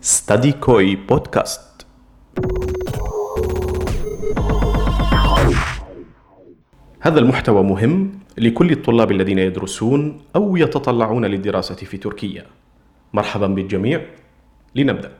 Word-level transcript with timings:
ستادي 0.00 0.52
كوي 0.52 0.96
بودكاست 0.96 1.86
هذا 7.00 7.18
المحتوى 7.18 7.62
مهم 7.62 8.18
لكل 8.38 8.70
الطلاب 8.72 9.10
الذين 9.10 9.38
يدرسون 9.38 10.20
أو 10.36 10.56
يتطلعون 10.56 11.24
للدراسة 11.24 11.74
في 11.74 11.96
تركيا. 11.96 12.44
مرحبا 13.12 13.46
بالجميع. 13.46 14.00
لنبدأ. 14.74 15.12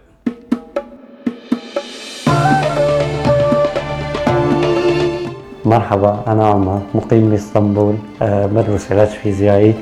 مرحبا 5.65 6.25
أنا 6.27 6.47
عمر 6.47 6.83
مقيم 6.95 7.31
بإسطنبول 7.31 7.97
أه 8.23 8.47
بدرس 8.47 8.93
علاج 8.93 9.09
فيزيائي 9.09 9.75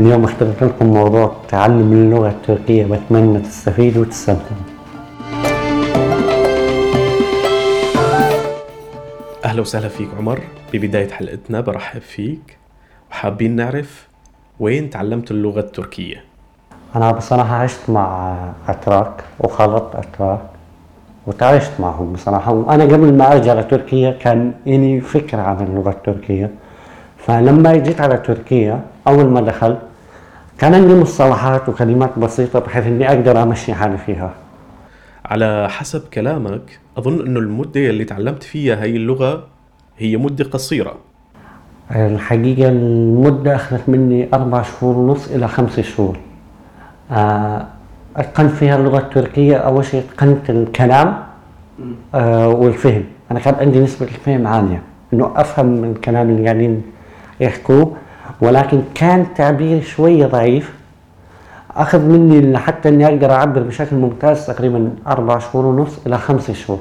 اليوم 0.00 0.24
اخترت 0.24 0.62
لكم 0.62 0.86
موضوع 0.86 1.36
تعلم 1.48 1.92
اللغة 1.92 2.28
التركية 2.28 2.84
بتمنى 2.84 3.38
تستفيدوا 3.38 4.02
وتستمتعوا. 4.02 4.60
أهلا 9.44 9.60
وسهلا 9.60 9.88
فيك 9.88 10.08
عمر. 10.18 10.40
ببداية 10.72 11.08
حلقتنا 11.08 11.60
برحب 11.60 12.00
فيك. 12.00 12.58
وحابين 13.10 13.56
نعرف 13.56 14.08
وين 14.60 14.90
تعلمت 14.90 15.30
اللغة 15.30 15.60
التركية؟ 15.60 16.24
أنا 16.96 17.12
بصراحة 17.12 17.54
عشت 17.54 17.90
مع 17.90 18.36
أتراك 18.68 19.24
وخلطت 19.40 19.96
أتراك 19.96 20.40
وتعايشت 21.26 21.72
معهم 21.80 22.12
بصراحة. 22.12 22.52
وأنا 22.52 22.84
قبل 22.84 23.14
ما 23.14 23.32
أرجع 23.32 23.54
لتركيا 23.54 24.10
كان 24.10 24.52
إلي 24.66 25.00
فكرة 25.00 25.42
عن 25.42 25.66
اللغة 25.66 25.90
التركية. 25.90 26.50
فلما 27.18 27.76
جيت 27.76 28.00
على 28.00 28.16
تركيا 28.16 28.80
أول 29.08 29.24
ما 29.24 29.40
دخلت 29.40 29.78
كان 30.58 30.74
عندي 30.74 30.94
مصطلحات 30.94 31.68
وكلمات 31.68 32.18
بسيطة 32.18 32.58
بحيث 32.58 32.86
إني 32.86 33.08
أقدر 33.08 33.42
أمشي 33.42 33.74
حالي 33.74 33.98
فيها. 33.98 34.30
على 35.24 35.68
حسب 35.70 36.02
كلامك 36.14 36.78
أظن 36.98 37.26
إنه 37.26 37.40
المدة 37.40 37.80
اللي 37.80 38.04
تعلمت 38.04 38.42
فيها 38.42 38.82
هي 38.82 38.96
اللغة 38.96 39.44
هي 39.98 40.16
مدة 40.16 40.44
قصيرة. 40.44 40.94
الحقيقة 41.90 42.68
المدة 42.68 43.54
أخذت 43.54 43.88
مني 43.88 44.28
أربع 44.34 44.62
شهور 44.62 44.98
ونص 44.98 45.30
إلى 45.30 45.48
خمس 45.48 45.80
شهور. 45.80 46.16
آه، 47.10 47.66
أتقنت 48.16 48.50
فيها 48.50 48.76
اللغة 48.76 48.98
التركية 48.98 49.56
أول 49.56 49.84
شيء 49.84 50.02
أتقنت 50.12 50.50
الكلام 50.50 51.22
آه، 52.14 52.48
والفهم. 52.48 53.04
أنا 53.30 53.40
كان 53.40 53.54
عندي 53.54 53.80
نسبة 53.80 54.06
الفهم 54.06 54.46
عالية. 54.46 54.82
إنه 55.12 55.32
أفهم 55.36 55.84
الكلام 55.84 56.30
اللي 56.30 56.44
قاعدين 56.44 56.82
يحكوه 57.40 57.96
ولكن 58.40 58.82
كان 58.94 59.26
تعبيري 59.34 59.82
شوية 59.82 60.26
ضعيف. 60.26 60.74
أخذ 61.76 62.00
مني 62.00 62.58
حتى 62.58 62.88
إني 62.88 63.06
أقدر 63.06 63.32
أعبر 63.32 63.62
بشكل 63.62 63.96
ممتاز 63.96 64.46
تقريبا 64.46 64.90
أربع 65.06 65.38
شهور 65.38 65.66
ونص 65.66 66.06
إلى 66.06 66.18
خمس 66.18 66.50
شهور. 66.50 66.80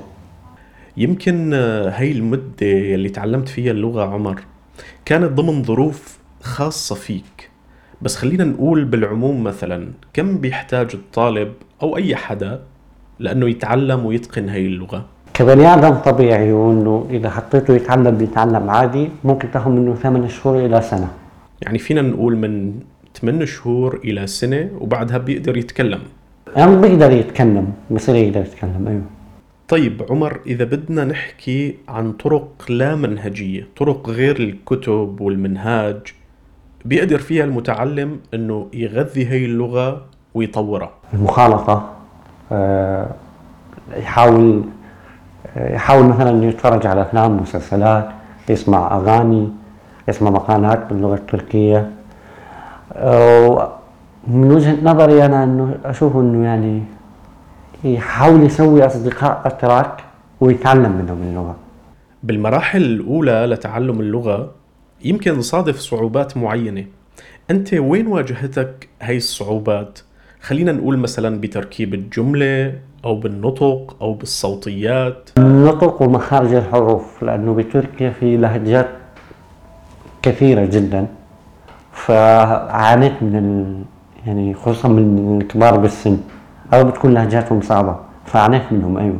يمكن 0.97 1.51
آه، 1.53 1.89
هي 1.89 2.11
المدة 2.11 2.51
اللي 2.61 3.09
تعلمت 3.09 3.47
فيها 3.47 3.71
اللغة 3.71 4.05
عمر 4.13 4.39
كانت 5.05 5.31
ضمن 5.31 5.63
ظروف 5.63 6.17
خاصة 6.41 6.95
فيك. 6.95 7.49
بس 8.01 8.15
خلينا 8.15 8.43
نقول 8.43 8.85
بالعموم 8.85 9.43
مثلا 9.43 9.87
كم 10.13 10.37
بيحتاج 10.37 10.87
الطالب 10.93 11.53
أو 11.83 11.97
أي 11.97 12.15
حدا 12.15 12.59
لأنه 13.19 13.49
يتعلم 13.49 14.05
ويتقن 14.05 14.49
هي 14.49 14.65
اللغة؟ 14.65 15.05
كبني 15.33 15.73
آدم 15.73 15.95
طبيعي 15.95 16.53
وإنه 16.53 17.07
إذا 17.09 17.29
حطيته 17.29 17.73
يتعلم 17.73 18.17
بيتعلم 18.17 18.69
عادي. 18.69 19.09
ممكن 19.23 19.51
تاخذ 19.51 19.69
منه 19.71 19.95
ثمان 19.95 20.29
شهور 20.29 20.65
إلى 20.65 20.81
سنة. 20.81 21.07
يعني 21.63 21.77
فينا 21.79 22.01
نقول 22.01 22.37
من 22.37 22.79
8 23.21 23.45
شهور 23.45 23.99
إلى 24.03 24.27
سنة 24.27 24.69
وبعدها 24.79 25.17
بيقدر 25.17 25.57
يتكلم. 25.57 25.99
يعني 26.55 26.75
بيقدر 26.75 27.11
يتكلم 27.11 27.73
بصير 27.91 28.15
يقدر 28.15 28.41
يتكلم 28.41 28.87
أيوه. 28.87 29.01
طيب 29.67 30.05
عمر 30.09 30.39
إذا 30.47 30.63
بدنا 30.63 31.05
نحكي 31.05 31.75
عن 31.87 32.11
طرق 32.11 32.65
لا 32.69 32.95
منهجية 32.95 33.67
طرق 33.77 34.09
غير 34.09 34.39
الكتب 34.39 35.21
والمنهاج 35.21 35.97
بيقدر 36.85 37.17
فيها 37.17 37.43
المتعلم 37.43 38.19
أنه 38.33 38.67
يغذي 38.73 39.29
هي 39.29 39.45
اللغة 39.45 40.05
ويطورها؟ 40.33 40.91
المخالطة 41.13 41.91
آه، 42.51 43.09
يحاول 43.97 44.63
آه، 45.57 45.75
يحاول 45.75 46.05
مثلا 46.05 46.45
يتفرج 46.45 46.87
على 46.87 47.01
أفلام 47.01 47.37
مسلسلات 47.37 48.09
يسمع 48.49 48.97
أغاني. 48.97 49.49
يسمع 50.07 50.29
مقالات 50.29 50.85
باللغة 50.89 51.15
التركية. 51.15 51.89
آه، 52.93 53.71
من 54.27 54.51
وجهة 54.51 54.77
نظري 54.83 55.25
أنا 55.25 55.43
إنه 55.43 55.75
أشوف 55.85 56.15
إنه 56.15 56.45
يعني 56.45 56.83
يحاول 57.83 58.43
يسوي 58.43 58.85
أصدقاء 58.85 59.41
أتراك 59.45 60.03
ويتعلم 60.41 60.91
منهم 60.91 61.21
اللغة. 61.21 61.55
بالمراحل 62.23 62.81
الأولى 62.81 63.45
لتعلم 63.45 63.99
اللغة 63.99 64.51
يمكن 65.05 65.37
نصادف 65.37 65.79
صعوبات 65.79 66.37
معينة. 66.37 66.85
أنت 67.51 67.73
وين 67.73 68.07
واجهتك 68.07 68.89
هاي 69.01 69.17
الصعوبات؟ 69.17 69.99
خلينا 70.41 70.71
نقول 70.71 70.97
مثلا 70.97 71.41
بتركيب 71.41 71.93
الجملة 71.93 72.79
أو 73.05 73.15
بالنطق 73.15 73.97
أو 74.01 74.13
بالصوتيات. 74.13 75.29
النطق 75.37 76.01
ومخارج 76.01 76.53
الحروف 76.53 77.23
لأنه 77.23 77.53
بتركيا 77.53 78.09
في 78.09 78.37
لهجات 78.37 78.89
كثيرة 80.23 80.65
جدا. 80.65 81.07
فعانيت 81.91 83.23
من 83.23 83.35
ال... 83.35 83.83
يعني 84.27 84.53
خصوصا 84.53 84.87
من 84.87 85.41
الكبار 85.41 85.77
بالسن. 85.77 86.17
أو 86.73 86.83
بتكون 86.83 87.13
لهجاتهم 87.13 87.61
صعبة. 87.61 87.99
فعانيت 88.25 88.61
منهم 88.71 88.97
أيوه. 88.97 89.19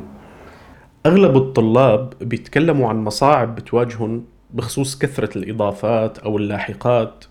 أغلب 1.05 1.37
الطلاب 1.37 2.13
بيتكلموا 2.21 2.89
عن 2.89 3.03
مصاعب 3.03 3.55
بتواجههم 3.55 4.23
بخصوص 4.53 4.97
كثرة 4.97 5.37
الإضافات 5.37 6.17
أو 6.17 6.37
اللاحقات 6.37 7.25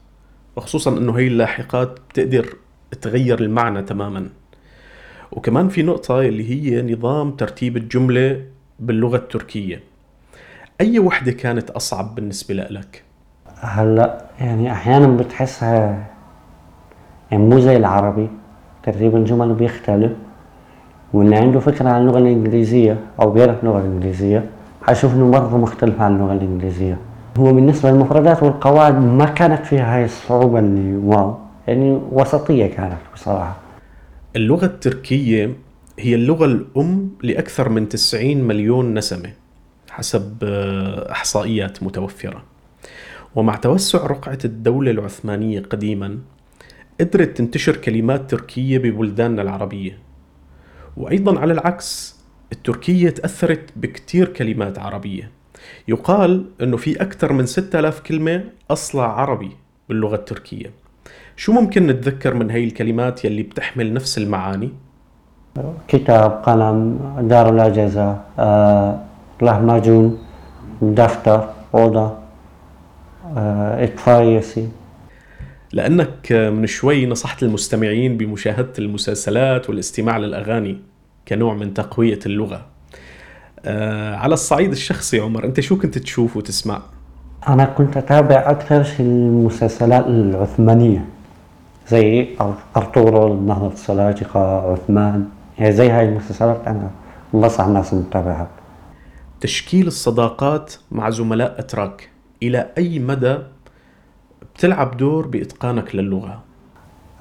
وخصوصا 0.56 0.99
أنه 0.99 1.19
هي 1.19 1.27
اللاحقات 1.27 1.99
بتقدر 2.11 2.56
تغير 3.00 3.41
المعنى 3.41 3.82
تماما. 3.82 4.28
وكمان 5.32 5.69
في 5.69 5.82
نقطة 5.82 6.21
اللي 6.21 6.50
هي 6.50 6.93
نظام 6.94 7.31
ترتيب 7.31 7.77
الجملة 7.77 8.44
باللغة 8.81 9.16
التركية. 9.16 9.82
أي 10.81 10.99
وحدة 10.99 11.32
كانت 11.32 11.71
أصعب 11.71 12.15
بالنسبة 12.15 12.55
لك؟ 12.55 13.03
هلا 13.62 14.25
يعني 14.41 14.73
أحيانا 14.73 15.06
بتحسها 15.17 16.05
يعني 17.31 17.43
مو 17.45 17.61
زي 17.61 17.77
العربي 17.77 18.28
ترتيب 18.83 19.17
الجمل 19.17 19.55
بيختلف. 19.55 20.12
واللي 21.12 21.37
عنده 21.37 21.61
فكرة 21.61 21.89
عن 21.89 22.00
اللغة 22.03 22.19
الإنجليزية 22.19 22.97
أو 23.21 23.31
بيعرف 23.31 23.61
اللغة 23.61 23.78
الإنجليزية 23.81 24.45
حيشوف 24.83 25.15
إنه 25.15 25.31
برضه 25.31 25.56
مختلف 25.56 26.00
عن 26.00 26.15
اللغة 26.17 26.33
الإنجليزية. 26.33 26.99
هو 27.39 27.53
بالنسبة 27.53 27.91
للمفردات 27.91 28.43
والقواعد 28.43 28.95
ما 28.99 29.25
كانت 29.25 29.67
فيها 29.67 29.97
هاي 29.97 30.05
الصعوبة 30.05 30.59
اللي 30.59 30.97
واو 30.97 31.37
يعني 31.69 32.00
وسطية 32.12 32.67
كانت 32.67 32.99
بصراحة. 33.15 33.56
اللغة 34.37 34.65
التركية 34.65 35.50
هي 35.99 36.15
اللغة 36.15 36.44
الأم 36.44 37.11
لأكثر 37.23 37.69
من 37.69 37.89
90 37.89 38.37
مليون 38.37 38.94
نسمة 38.94 39.31
حسب 39.91 40.37
آه، 40.43 41.12
إحصائيات 41.12 41.83
متوفرة. 41.83 42.43
ومع 43.34 43.56
توسع 43.56 44.06
رقعة 44.06 44.38
الدولة 44.44 44.91
العثمانية 44.91 45.60
قديما 45.60 46.19
قدرت 47.00 47.37
تنتشر 47.37 47.76
كلمات 47.76 48.31
تركية 48.31 48.78
ببلداننا 48.78 49.43
العربية. 49.43 49.98
وأيضا 50.97 51.41
على 51.41 51.53
العكس 51.53 52.20
التركية 52.53 53.10
تأثرت 53.10 53.70
بكتير 53.76 54.28
كلمات 54.28 54.78
عربية. 54.78 55.31
يقال 55.88 56.44
أنه 56.62 56.76
في 56.76 57.03
أكثر 57.03 57.32
من 57.32 57.47
6000 57.47 58.00
كلمة 58.00 58.44
أصلها 58.70 59.06
عربي 59.06 59.50
باللغة 59.88 60.14
التركية. 60.14 60.70
شو 61.37 61.53
ممكن 61.53 61.87
نتذكر 61.87 62.34
من 62.34 62.50
هاي 62.50 62.64
الكلمات 62.64 63.25
يلي 63.25 63.43
بتحمل 63.43 63.93
نفس 63.93 64.19
المعاني؟ 64.19 64.70
كتاب 65.88 66.31
قلم 66.31 66.99
دار 67.20 67.55
الأجهزة 67.55 68.20
آه، 68.38 69.00
لهمجون 69.43 70.19
دفتر 70.82 71.49
أوضة. 71.75 72.22
آه، 73.37 73.84
إطفاء 73.84 74.23
ياسين 74.25 74.73
لأنك 75.73 76.32
من 76.32 76.67
شوي 76.67 77.06
نصحت 77.06 77.43
المستمعين 77.43 78.17
بمشاهدة 78.17 78.73
المسلسلات 78.79 79.69
والاستماع 79.70 80.19
للأغاني 80.19 80.79
كنوع 81.29 81.55
من 81.55 81.75
تقوية 81.75 82.19
اللغة. 82.26 82.62
آه، 83.64 84.14
على 84.17 84.34
الصعيد 84.34 84.70
الشخصي 84.70 85.20
عمر 85.20 85.44
أنت 85.44 85.61
شو 85.61 85.79
كنت 85.79 85.99
تشوف 85.99 86.37
وتسمع؟ 86.37 86.82
أنا 87.49 87.64
كنت 87.64 87.96
أتابع 87.96 88.50
أكثر 88.50 88.82
شيء 88.82 89.06
المسلسلات 89.06 90.06
العثمانية. 90.06 91.05
زي 91.88 92.26
أر- 92.40 92.76
أرطغرل 92.76 93.43
نهضة 93.46 93.73
السلاجقة 93.73 94.73
عثمان. 94.73 95.28
يعني 95.58 95.73
زي 95.73 95.90
هاي 95.90 96.08
المسلسلات 96.08 96.61
أنا 96.67 96.90
بنصح 97.35 97.64
الناس 97.64 97.93
إن 97.93 98.11
تتابعها 98.11 98.49
تشكيل 99.40 99.87
الصداقات 99.87 100.75
مع 100.93 101.11
زملاء 101.11 101.58
أتراك. 101.58 102.08
إلى 102.43 102.67
أي 102.79 102.99
مدى 102.99 103.37
بتلعب 104.55 104.97
دور 104.97 105.27
بإتقانك 105.27 105.94
للغة؟ 105.94 106.39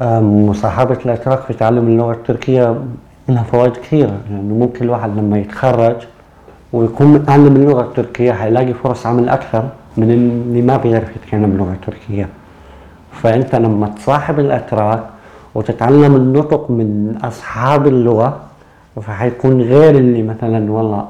آه، 0.01 0.19
مصاحبة 0.19 0.97
الأتراك 1.06 1.39
في 1.39 1.53
تعلم 1.53 1.88
اللغة 1.88 2.12
التركية 2.12 2.81
لها 3.29 3.44
فوائد 3.44 3.71
كثيرة 3.71 4.18
يعني 4.31 4.53
ممكن 4.53 4.85
الواحد 4.85 5.18
لما 5.18 5.39
يتخرج 5.39 5.95
ويكون 6.73 7.07
متعلم 7.07 7.56
اللغة 7.56 7.81
التركية 7.81 8.31
حيلاقي 8.33 8.73
فرص 8.73 9.06
عمل 9.06 9.29
أكثر 9.29 9.69
من 9.97 10.12
اللي 10.12 10.62
ما 10.62 10.77
بيعرف 10.77 11.15
يتكلم 11.15 11.44
اللغة 11.44 11.74
التركية 11.74 12.29
فأنت 13.12 13.56
لما 13.56 13.88
تصاحب 13.88 14.39
الأتراك 14.39 15.03
وتتعلم 15.56 16.15
النطق 16.15 16.71
من 16.71 17.17
أصحاب 17.24 17.88
اللغة 17.88 18.39
فحيكون 19.01 19.62
غير 19.62 19.95
اللي 19.97 20.24
مثلا 20.24 20.71
والله 20.71 21.07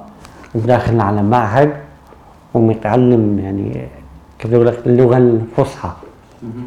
داخل 0.55 0.99
على 1.01 1.23
معهد 1.23 1.71
ومتعلم 2.53 3.39
يعني 3.39 3.87
كيف 4.41 4.53
لك؟ 4.53 4.87
اللغة 4.87 5.17
الفصحى. 5.17 5.91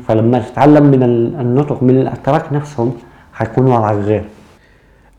فلما 0.08 0.38
تتعلم 0.38 0.86
من 0.86 1.02
النطق 1.40 1.82
من 1.82 1.98
الأتراك 2.00 2.52
نفسهم 2.52 2.96
حيكون 3.32 3.66
وضعك 3.66 3.96
غير. 3.96 4.24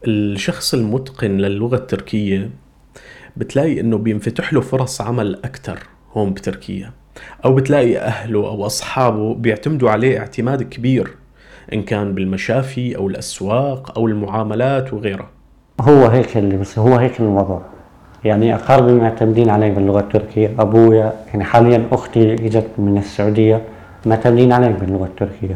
الشخص 0.08 0.74
المتقن 0.74 1.38
للغة 1.38 1.76
التركية 1.76 2.50
بتلاقي 3.38 3.80
إنه 3.80 3.98
بينفتح 3.98 4.54
له 4.54 4.62
فرص 4.62 5.02
عمل 5.02 5.36
أكثر 5.36 5.80
هون 6.14 6.34
بتركيا 6.34 6.92
أو 7.46 7.56
بتلاقي 7.56 7.98
أهله 7.98 8.40
أو 8.48 8.66
أصحابه 8.66 9.34
بيعتمدوا 9.34 9.90
عليه 9.90 10.20
اعتماد 10.20 10.64
كبير 10.64 11.16
إن 11.74 11.84
كان 11.84 12.16
بالمشافي 12.16 12.98
أو 12.98 13.08
الأسواق 13.08 13.98
أو 13.98 14.08
المعاملات 14.08 14.94
وغيرها 14.94 15.30
هو 15.82 16.06
هيك 16.06 16.38
اللي 16.38 16.58
بس 16.58 16.80
هو 16.80 16.96
هيك 16.96 17.20
الوضع 17.20 17.60
يعني 18.24 18.56
اقاربي 18.56 18.94
معتمدين 18.94 19.50
علي 19.50 19.72
باللغة 19.72 20.00
التركية. 20.00 20.56
أبويا 20.60 21.14
يعني 21.28 21.44
حاليا 21.44 21.88
أختي 21.92 22.34
إجت 22.34 22.70
من 22.78 22.98
السعودية 22.98 23.62
معتمدين 24.06 24.52
علي 24.52 24.74
باللغة 24.74 25.06
التركية. 25.06 25.56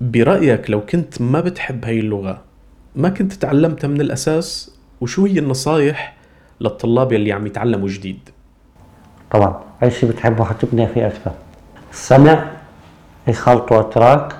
برأيك 0.00 0.70
لو 0.70 0.80
كنت 0.80 1.20
ما 1.20 1.40
بتحب 1.40 1.84
هاي 1.84 2.00
اللغة 2.00 2.40
ما 2.96 3.08
كنت 3.08 3.32
تعلمتها 3.32 3.88
من 3.88 4.00
الأساس؟ 4.00 4.76
وشو 5.00 5.26
هي 5.26 5.38
النصايح 5.38 6.16
للطلاب 6.60 7.12
يلي 7.12 7.32
عم 7.32 7.46
يتعلموا 7.46 7.88
جديد؟ 7.88 8.28
طبعا 9.30 9.60
أي 9.82 9.90
شيء 9.90 10.10
بتحبه 10.10 10.44
حتبني 10.44 10.86
فيه 10.86 11.06
أكثر. 11.06 11.32
السمع 11.92 12.44
يخلطوا 13.28 13.80
أتراك 13.80 14.32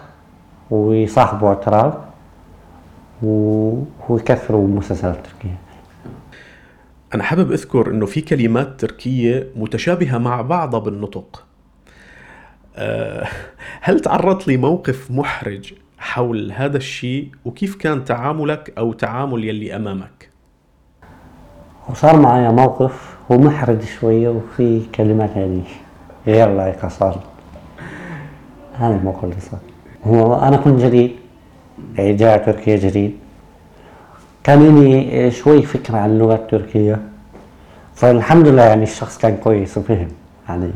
ويصاحبوا 0.70 1.53
أتراك 1.53 1.94
ويكثروا 3.23 4.69
مسلسلات 4.69 5.17
تركية 5.17 5.56
أنا 7.14 7.23
حابب 7.23 7.53
أذكر 7.53 7.91
أنه 7.91 8.06
في 8.06 8.20
كلمات 8.20 8.81
تركية 8.81 9.49
متشابهة 9.56 10.19
مع 10.19 10.41
بعضها 10.41 10.81
بالنطق. 10.81 11.44
أه 12.76 13.29
هل 13.81 14.00
تعرضت 14.00 14.49
لموقف 14.49 15.11
محرج 15.11 15.75
حول 15.99 16.53
هذا 16.53 16.76
الشيء؟ 16.76 17.31
وكيف 17.44 17.75
كان 17.76 18.05
تعاملك 18.05 18.73
أو 18.79 18.93
تعامل 18.93 19.44
يلي 19.44 19.76
أمامك؟ 19.76 20.31
وصار 21.88 22.20
معي 22.20 22.53
موقف 22.53 23.17
هو 23.32 23.38
محرج 23.38 23.82
شوية 23.85 24.29
وفي 24.29 24.82
كلمات 24.94 25.37
يعني. 25.37 25.62
غير 26.26 26.56
لائقة 26.56 26.88
صار 26.88 27.23
هذا 28.75 28.97
الموقف 28.97 29.25
اللي 29.25 29.41
صار. 29.41 29.61
هو 30.05 30.35
أنا 30.35 30.56
كنت 30.56 30.81
جديد. 30.81 31.17
يعني 31.99 32.15
جاء 32.15 32.44
تركيا 32.47 32.76
جديد. 32.76 33.19
كان 34.44 34.81
لي 34.81 35.31
شوي 35.31 35.62
فكرة 35.62 35.97
عن 35.97 36.11
اللغة 36.11 36.35
التركية. 36.35 37.00
فالحمد 37.94 38.49
لله 38.49 38.62
يعني 38.62 38.83
الشخص 38.83 39.19
كان 39.19 39.37
كويس 39.37 39.79
وفهم 39.79 40.09
يعني 40.49 40.71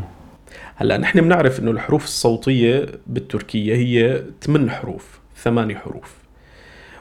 هلا 0.77 0.97
نحن 0.97 1.21
بنعرف 1.21 1.61
إنه 1.61 1.71
الحروف 1.71 2.05
الصوتية 2.05 2.87
بالتركية 3.07 3.75
هي 3.75 4.23
ثمان 4.43 4.71
حروف 4.71 5.19
ثماني 5.37 5.77
حروف. 5.77 6.15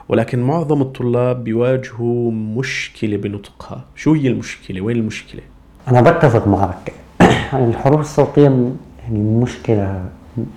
ولكن 0.08 0.42
معظم 0.42 0.82
الطلاب 0.82 1.44
بيواجهوا 1.44 2.30
مشكلة 2.32 3.16
بنطقها. 3.16 3.84
شو 3.96 4.12
هي 4.12 4.28
المشكلة؟ 4.28 4.80
وين 4.80 4.96
المشكلة؟ 4.96 5.42
أنا 5.88 6.00
بتفق 6.00 6.48
معك. 6.48 6.92
الحروف 7.68 8.00
الصوتية 8.00 8.42
يعني 8.42 9.18
مشكلة 9.18 10.04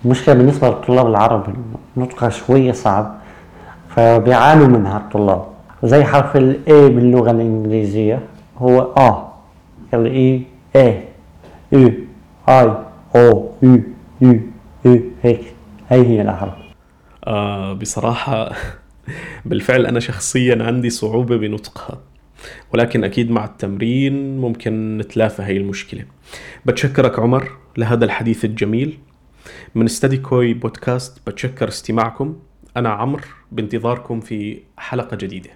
مشكلة 0.06 0.36
بالنسبة 0.36 0.68
للطلاب 0.68 1.08
العرب. 1.08 1.56
نطقها 1.98 2.30
شوية 2.30 2.72
صعب 2.72 3.16
فبيعانوا 3.96 4.68
منها 4.68 4.98
الطلاب. 4.98 5.59
زي 5.84 6.04
حرف 6.04 6.38
ال 6.38 6.60
A 6.68 6.72
باللغة 6.72 7.32
الإنجليزية 7.32 8.20
هو 8.58 8.82
آ 8.82 9.34
ال 9.94 10.06
E 10.06 10.44
إيه 10.76 11.06
E 11.74 12.04
I 12.50 12.76
O 13.16 13.52
U 13.64 13.82
U 14.22 14.40
U 14.86 15.02
هيك. 15.24 15.42
هي 15.90 16.08
هي 16.08 16.22
الأحرف. 16.22 16.54
آه 17.28 17.74
بصراحة 17.74 18.52
بالفعل 19.46 19.86
أنا 19.86 20.00
شخصيا 20.00 20.64
عندي 20.64 20.90
صعوبة 20.90 21.38
بنطقها 21.38 22.02
ولكن 22.74 23.04
أكيد 23.04 23.32
مع 23.32 23.46
التمرين 23.46 24.38
ممكن 24.38 24.98
نتلافى 24.98 25.42
هاي 25.42 25.58
المشكلة. 25.58 26.04
بتشكرك 26.66 27.20
عمر 27.20 27.52
لهذا 27.78 28.06
الحديث 28.06 28.46
الجميل. 28.46 28.98
من 29.76 29.86
استدي 29.86 30.18
كوي 30.18 30.54
بودكاست 30.54 31.30
بتشكر 31.30 31.68
استماعكم. 31.68 32.36
أنا 32.78 32.90
عمرو 32.90 33.24
بانتظاركم 33.52 34.20
في 34.20 34.60
حلقة 34.78 35.18
جديدة. 35.18 35.50